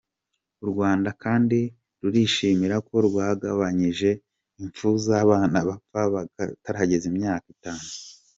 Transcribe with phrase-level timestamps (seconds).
[0.63, 1.59] U Rwanda kandi
[2.01, 4.09] rurishimira ko rwagabanyije
[4.61, 7.85] imfu z’abana bapfa batarageza imyaka itanu.